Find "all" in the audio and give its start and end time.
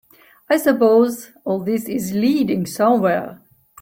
1.45-1.59